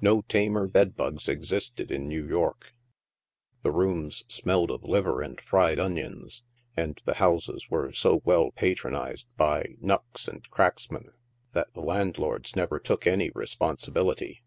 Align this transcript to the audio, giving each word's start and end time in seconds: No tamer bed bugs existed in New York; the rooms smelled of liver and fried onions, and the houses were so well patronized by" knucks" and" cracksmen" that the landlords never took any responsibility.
No 0.00 0.22
tamer 0.22 0.66
bed 0.66 0.96
bugs 0.96 1.28
existed 1.28 1.90
in 1.90 2.08
New 2.08 2.26
York; 2.26 2.72
the 3.62 3.70
rooms 3.70 4.24
smelled 4.26 4.70
of 4.70 4.82
liver 4.82 5.20
and 5.20 5.38
fried 5.42 5.78
onions, 5.78 6.42
and 6.74 6.98
the 7.04 7.16
houses 7.16 7.68
were 7.68 7.92
so 7.92 8.22
well 8.24 8.50
patronized 8.50 9.26
by" 9.36 9.74
knucks" 9.82 10.26
and" 10.26 10.50
cracksmen" 10.50 11.10
that 11.52 11.70
the 11.74 11.82
landlords 11.82 12.56
never 12.56 12.78
took 12.78 13.06
any 13.06 13.28
responsibility. 13.34 14.42